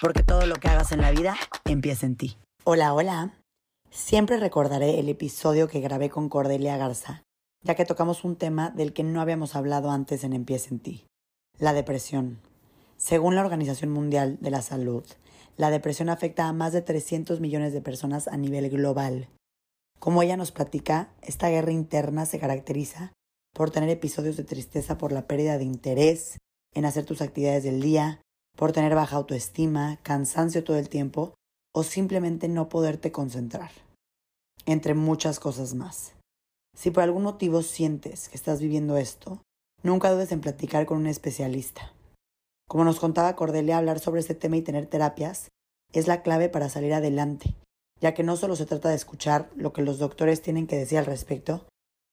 Porque 0.00 0.22
todo 0.22 0.46
lo 0.46 0.56
que 0.56 0.68
hagas 0.68 0.92
en 0.92 1.00
la 1.00 1.10
vida 1.10 1.36
empieza 1.64 2.06
en 2.06 2.16
ti. 2.16 2.36
Hola, 2.64 2.94
hola. 2.94 3.34
Siempre 3.90 4.38
recordaré 4.38 4.98
el 4.98 5.08
episodio 5.08 5.68
que 5.68 5.80
grabé 5.80 6.10
con 6.10 6.28
Cordelia 6.28 6.76
Garza, 6.76 7.22
ya 7.62 7.74
que 7.74 7.84
tocamos 7.84 8.24
un 8.24 8.36
tema 8.36 8.70
del 8.70 8.92
que 8.92 9.04
no 9.04 9.20
habíamos 9.20 9.54
hablado 9.54 9.90
antes 9.90 10.24
en 10.24 10.32
Empieza 10.32 10.70
en 10.70 10.80
ti, 10.80 11.06
la 11.58 11.72
depresión. 11.72 12.40
Según 12.96 13.36
la 13.36 13.42
Organización 13.42 13.90
Mundial 13.90 14.38
de 14.40 14.50
la 14.50 14.62
Salud, 14.62 15.04
la 15.56 15.70
depresión 15.70 16.08
afecta 16.08 16.48
a 16.48 16.52
más 16.52 16.72
de 16.72 16.82
300 16.82 17.40
millones 17.40 17.72
de 17.72 17.80
personas 17.80 18.26
a 18.26 18.36
nivel 18.36 18.68
global. 18.70 19.28
Como 20.00 20.22
ella 20.22 20.36
nos 20.36 20.50
platica, 20.50 21.10
esta 21.22 21.48
guerra 21.48 21.70
interna 21.70 22.26
se 22.26 22.40
caracteriza 22.40 23.12
por 23.54 23.70
tener 23.70 23.88
episodios 23.90 24.36
de 24.36 24.44
tristeza 24.44 24.98
por 24.98 25.12
la 25.12 25.28
pérdida 25.28 25.56
de 25.56 25.64
interés 25.64 26.38
en 26.74 26.84
hacer 26.84 27.04
tus 27.04 27.22
actividades 27.22 27.62
del 27.62 27.80
día, 27.80 28.20
por 28.56 28.72
tener 28.72 28.94
baja 28.94 29.16
autoestima, 29.16 29.98
cansancio 30.02 30.64
todo 30.64 30.78
el 30.78 30.88
tiempo 30.88 31.34
o 31.74 31.82
simplemente 31.82 32.48
no 32.48 32.68
poderte 32.68 33.10
concentrar, 33.10 33.70
entre 34.66 34.94
muchas 34.94 35.40
cosas 35.40 35.74
más. 35.74 36.12
Si 36.76 36.90
por 36.90 37.02
algún 37.02 37.22
motivo 37.24 37.62
sientes 37.62 38.28
que 38.28 38.36
estás 38.36 38.60
viviendo 38.60 38.96
esto, 38.96 39.42
nunca 39.82 40.10
dudes 40.10 40.32
en 40.32 40.40
platicar 40.40 40.86
con 40.86 40.98
un 40.98 41.06
especialista. 41.06 41.92
Como 42.68 42.84
nos 42.84 43.00
contaba 43.00 43.36
Cordelia, 43.36 43.78
hablar 43.78 44.00
sobre 44.00 44.20
este 44.20 44.34
tema 44.34 44.56
y 44.56 44.62
tener 44.62 44.86
terapias 44.86 45.48
es 45.92 46.06
la 46.08 46.22
clave 46.22 46.48
para 46.48 46.68
salir 46.68 46.94
adelante, 46.94 47.54
ya 48.00 48.14
que 48.14 48.22
no 48.22 48.36
solo 48.36 48.56
se 48.56 48.66
trata 48.66 48.88
de 48.88 48.96
escuchar 48.96 49.50
lo 49.54 49.72
que 49.72 49.82
los 49.82 49.98
doctores 49.98 50.42
tienen 50.42 50.66
que 50.66 50.76
decir 50.76 50.98
al 50.98 51.06
respecto, 51.06 51.66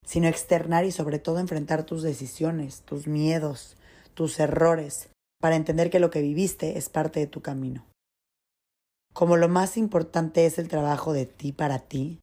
sino 0.06 0.28
externar 0.28 0.86
y 0.86 0.92
sobre 0.92 1.20
todo 1.20 1.40
enfrentar 1.40 1.84
tus 1.84 2.04
decisiones, 2.04 2.82
tus 2.82 3.08
miedos, 3.08 3.78
tus 4.14 4.40
errores, 4.40 5.10
para 5.42 5.58
entender 5.58 5.90
que 5.90 6.00
lo 6.00 6.10
que 6.10 6.22
viviste 6.22 6.78
es 6.78 6.88
parte 6.88 7.20
de 7.20 7.28
tu 7.28 7.42
camino. 7.42 7.86
Como 9.14 9.36
lo 9.36 9.50
más 9.50 9.76
importante 9.76 10.46
es 10.46 10.58
el 10.58 10.70
trabajo 10.70 11.12
de 11.12 11.26
ti 11.26 11.52
para 11.52 11.80
ti, 11.80 12.22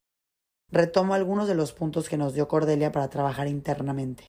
retomo 0.71 1.13
algunos 1.13 1.47
de 1.49 1.55
los 1.55 1.73
puntos 1.73 2.09
que 2.09 2.17
nos 2.17 2.33
dio 2.33 2.49
Cordelia 2.49 2.93
para 2.93 3.11
trabajar 3.11 3.47
internamente. 3.47 4.27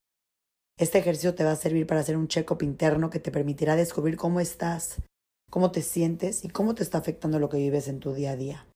Este 0.78 0.98
ejercicio 0.98 1.36
te 1.36 1.44
va 1.44 1.52
a 1.52 1.56
servir 1.56 1.88
para 1.88 2.02
hacer 2.02 2.18
un 2.18 2.28
check-up 2.28 2.64
interno 2.64 3.10
que 3.10 3.20
te 3.20 3.32
permitirá 3.32 3.76
descubrir 3.76 4.18
cómo 4.18 4.40
estás, 4.40 5.02
cómo 5.50 5.72
te 5.72 5.82
sientes 5.82 6.44
y 6.44 6.50
cómo 6.50 6.76
te 6.76 6.84
está 6.84 6.98
afectando 6.98 7.40
lo 7.40 7.50
que 7.50 7.58
vives 7.58 7.88
en 7.88 8.00
tu 8.00 8.14
día 8.14 8.32
a 8.32 8.36
día. 8.36 8.68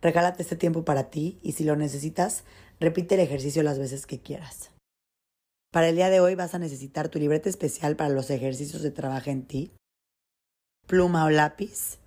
Regálate 0.00 0.42
este 0.42 0.56
tiempo 0.56 0.84
para 0.84 1.10
ti 1.10 1.38
y 1.42 1.52
si 1.52 1.64
lo 1.64 1.76
necesitas, 1.76 2.44
repite 2.78 3.14
el 3.14 3.22
ejercicio 3.22 3.62
las 3.62 3.78
veces 3.78 4.06
que 4.06 4.20
quieras. 4.20 4.70
Para 5.76 5.90
el 5.90 5.96
día 5.96 6.08
de 6.08 6.20
hoy 6.20 6.34
vas 6.34 6.54
a 6.54 6.58
necesitar 6.58 7.10
tu 7.10 7.18
libreta 7.18 7.50
especial 7.50 7.96
para 7.96 8.08
los 8.08 8.30
ejercicios 8.30 8.80
de 8.80 8.90
trabajo 8.90 9.28
en 9.28 9.46
ti, 9.46 9.72
pluma 10.86 11.26
o 11.26 11.28
lápiz 11.28 11.98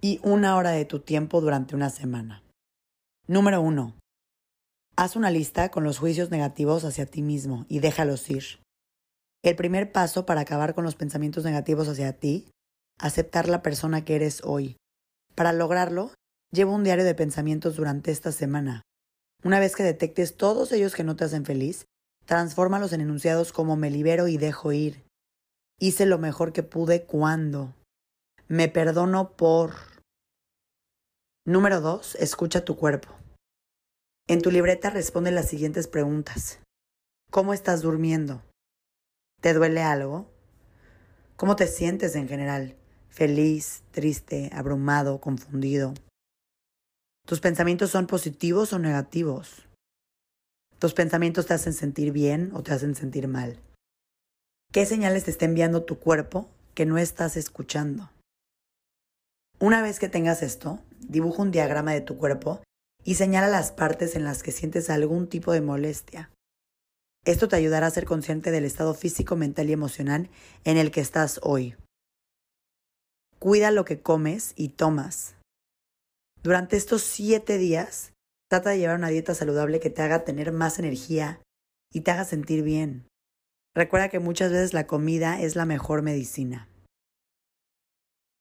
y 0.00 0.20
una 0.22 0.54
hora 0.54 0.70
de 0.70 0.84
tu 0.84 1.00
tiempo 1.00 1.40
durante 1.40 1.74
una 1.74 1.90
semana. 1.90 2.44
Número 3.26 3.60
1. 3.60 3.96
Haz 4.94 5.16
una 5.16 5.32
lista 5.32 5.72
con 5.72 5.82
los 5.82 5.98
juicios 5.98 6.30
negativos 6.30 6.84
hacia 6.84 7.06
ti 7.06 7.20
mismo 7.20 7.66
y 7.68 7.80
déjalos 7.80 8.30
ir. 8.30 8.44
El 9.42 9.56
primer 9.56 9.90
paso 9.90 10.24
para 10.24 10.42
acabar 10.42 10.72
con 10.72 10.84
los 10.84 10.94
pensamientos 10.94 11.42
negativos 11.42 11.88
hacia 11.88 12.12
ti, 12.12 12.48
aceptar 12.96 13.48
la 13.48 13.60
persona 13.62 14.04
que 14.04 14.14
eres 14.14 14.40
hoy. 14.44 14.76
Para 15.34 15.52
lograrlo, 15.52 16.12
lleva 16.52 16.70
un 16.70 16.84
diario 16.84 17.04
de 17.04 17.16
pensamientos 17.16 17.74
durante 17.74 18.12
esta 18.12 18.30
semana. 18.30 18.82
Una 19.42 19.58
vez 19.58 19.74
que 19.74 19.82
detectes 19.82 20.36
todos 20.36 20.70
ellos 20.70 20.94
que 20.94 21.02
no 21.02 21.16
te 21.16 21.24
hacen 21.24 21.44
feliz, 21.44 21.86
Transfórmalos 22.26 22.92
en 22.92 23.00
enunciados 23.00 23.52
como 23.52 23.76
me 23.76 23.90
libero 23.90 24.28
y 24.28 24.38
dejo 24.38 24.72
ir. 24.72 25.04
Hice 25.78 26.06
lo 26.06 26.18
mejor 26.18 26.52
que 26.52 26.62
pude 26.62 27.04
cuando. 27.04 27.74
Me 28.48 28.68
perdono 28.68 29.36
por. 29.36 29.74
Número 31.44 31.80
2. 31.80 32.16
Escucha 32.16 32.64
tu 32.64 32.76
cuerpo. 32.76 33.08
En 34.28 34.40
tu 34.40 34.50
libreta 34.50 34.90
responde 34.90 35.32
las 35.32 35.48
siguientes 35.48 35.88
preguntas. 35.88 36.60
¿Cómo 37.30 37.52
estás 37.52 37.82
durmiendo? 37.82 38.42
¿Te 39.40 39.52
duele 39.54 39.82
algo? 39.82 40.30
¿Cómo 41.36 41.56
te 41.56 41.66
sientes 41.66 42.14
en 42.14 42.28
general? 42.28 42.76
¿Feliz, 43.08 43.82
triste, 43.90 44.50
abrumado, 44.52 45.20
confundido? 45.20 45.92
¿Tus 47.26 47.40
pensamientos 47.40 47.90
son 47.90 48.06
positivos 48.06 48.72
o 48.72 48.78
negativos? 48.78 49.68
¿Tus 50.82 50.94
pensamientos 50.94 51.46
te 51.46 51.54
hacen 51.54 51.74
sentir 51.74 52.10
bien 52.10 52.50
o 52.54 52.64
te 52.64 52.72
hacen 52.72 52.96
sentir 52.96 53.28
mal? 53.28 53.56
¿Qué 54.72 54.84
señales 54.84 55.22
te 55.22 55.30
está 55.30 55.44
enviando 55.44 55.84
tu 55.84 56.00
cuerpo 56.00 56.48
que 56.74 56.86
no 56.86 56.98
estás 56.98 57.36
escuchando? 57.36 58.10
Una 59.60 59.80
vez 59.80 60.00
que 60.00 60.08
tengas 60.08 60.42
esto, 60.42 60.80
dibuja 60.98 61.42
un 61.42 61.52
diagrama 61.52 61.92
de 61.92 62.00
tu 62.00 62.18
cuerpo 62.18 62.64
y 63.04 63.14
señala 63.14 63.46
las 63.46 63.70
partes 63.70 64.16
en 64.16 64.24
las 64.24 64.42
que 64.42 64.50
sientes 64.50 64.90
algún 64.90 65.28
tipo 65.28 65.52
de 65.52 65.60
molestia. 65.60 66.32
Esto 67.24 67.46
te 67.46 67.54
ayudará 67.54 67.86
a 67.86 67.90
ser 67.90 68.04
consciente 68.04 68.50
del 68.50 68.64
estado 68.64 68.92
físico, 68.94 69.36
mental 69.36 69.70
y 69.70 69.74
emocional 69.74 70.30
en 70.64 70.78
el 70.78 70.90
que 70.90 71.00
estás 71.00 71.38
hoy. 71.44 71.76
Cuida 73.38 73.70
lo 73.70 73.84
que 73.84 74.00
comes 74.00 74.52
y 74.56 74.70
tomas. 74.70 75.36
Durante 76.42 76.76
estos 76.76 77.02
siete 77.02 77.56
días, 77.56 78.11
Trata 78.52 78.68
de 78.68 78.78
llevar 78.78 78.98
una 78.98 79.08
dieta 79.08 79.34
saludable 79.34 79.80
que 79.80 79.88
te 79.88 80.02
haga 80.02 80.26
tener 80.26 80.52
más 80.52 80.78
energía 80.78 81.40
y 81.90 82.02
te 82.02 82.10
haga 82.10 82.26
sentir 82.26 82.62
bien. 82.62 83.08
Recuerda 83.74 84.10
que 84.10 84.18
muchas 84.18 84.52
veces 84.52 84.74
la 84.74 84.86
comida 84.86 85.40
es 85.40 85.56
la 85.56 85.64
mejor 85.64 86.02
medicina. 86.02 86.68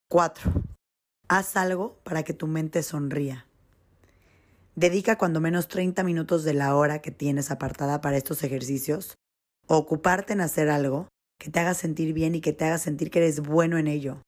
4. 0.09 0.51
Haz 1.29 1.55
algo 1.55 1.97
para 2.03 2.23
que 2.23 2.33
tu 2.33 2.47
mente 2.47 2.83
sonría. 2.83 3.45
Dedica 4.75 5.17
cuando 5.17 5.39
menos 5.39 5.69
30 5.69 6.03
minutos 6.03 6.43
de 6.43 6.55
la 6.55 6.75
hora 6.75 7.01
que 7.01 7.11
tienes 7.11 7.49
apartada 7.49 8.01
para 8.01 8.17
estos 8.17 8.43
ejercicios 8.43 9.15
o 9.67 9.77
ocuparte 9.77 10.33
en 10.33 10.41
hacer 10.41 10.69
algo 10.69 11.07
que 11.39 11.49
te 11.49 11.61
haga 11.61 11.73
sentir 11.73 12.11
bien 12.11 12.35
y 12.35 12.41
que 12.41 12.51
te 12.51 12.65
haga 12.65 12.79
sentir 12.79 13.11
que 13.11 13.19
eres 13.19 13.39
bueno 13.39 13.77
en 13.77 13.87
ello. 13.87 14.21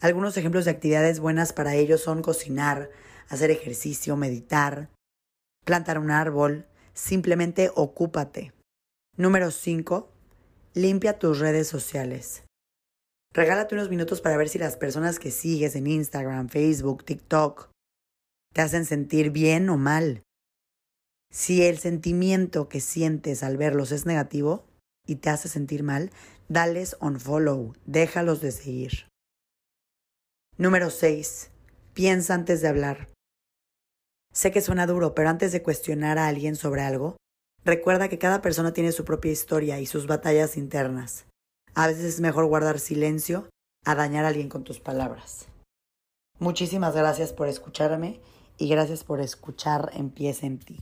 Algunos 0.00 0.38
ejemplos 0.38 0.64
de 0.64 0.70
actividades 0.70 1.20
buenas 1.20 1.52
para 1.52 1.74
ello 1.74 1.98
son 1.98 2.22
cocinar, 2.22 2.88
hacer 3.30 3.50
ejercicio, 3.50 4.16
meditar, 4.16 4.90
plantar 5.64 5.98
un 5.98 6.10
árbol, 6.10 6.66
simplemente 6.92 7.70
ocúpate. 7.74 8.52
Número 9.16 9.50
5. 9.50 10.12
Limpia 10.74 11.18
tus 11.18 11.38
redes 11.38 11.68
sociales. 11.68 12.44
Regálate 13.32 13.74
unos 13.76 13.88
minutos 13.88 14.20
para 14.20 14.36
ver 14.36 14.48
si 14.48 14.58
las 14.58 14.76
personas 14.76 15.18
que 15.18 15.30
sigues 15.30 15.76
en 15.76 15.86
Instagram, 15.86 16.48
Facebook, 16.48 17.04
TikTok 17.04 17.70
te 18.52 18.60
hacen 18.60 18.84
sentir 18.84 19.30
bien 19.30 19.68
o 19.68 19.76
mal. 19.76 20.22
Si 21.32 21.62
el 21.62 21.78
sentimiento 21.78 22.68
que 22.68 22.80
sientes 22.80 23.44
al 23.44 23.56
verlos 23.56 23.92
es 23.92 24.04
negativo 24.04 24.66
y 25.06 25.16
te 25.16 25.30
hace 25.30 25.48
sentir 25.48 25.84
mal, 25.84 26.10
dales 26.48 26.96
unfollow, 27.00 27.74
déjalos 27.86 28.40
de 28.40 28.50
seguir. 28.50 29.08
Número 30.58 30.90
6. 30.90 31.50
Piensa 31.94 32.34
antes 32.34 32.60
de 32.60 32.68
hablar. 32.68 33.09
Sé 34.32 34.52
que 34.52 34.60
suena 34.60 34.86
duro, 34.86 35.14
pero 35.14 35.28
antes 35.28 35.52
de 35.52 35.62
cuestionar 35.62 36.18
a 36.18 36.28
alguien 36.28 36.54
sobre 36.56 36.82
algo, 36.82 37.16
recuerda 37.64 38.08
que 38.08 38.18
cada 38.18 38.42
persona 38.42 38.72
tiene 38.72 38.92
su 38.92 39.04
propia 39.04 39.32
historia 39.32 39.80
y 39.80 39.86
sus 39.86 40.06
batallas 40.06 40.56
internas. 40.56 41.26
A 41.74 41.86
veces 41.86 42.04
es 42.04 42.20
mejor 42.20 42.46
guardar 42.46 42.78
silencio 42.78 43.48
a 43.84 43.94
dañar 43.94 44.24
a 44.24 44.28
alguien 44.28 44.48
con 44.48 44.64
tus 44.64 44.80
palabras. 44.80 45.46
Muchísimas 46.38 46.94
gracias 46.94 47.32
por 47.32 47.48
escucharme 47.48 48.20
y 48.56 48.68
gracias 48.68 49.04
por 49.04 49.20
escuchar 49.20 49.90
Empieza 49.94 50.46
en 50.46 50.58
ti. 50.58 50.80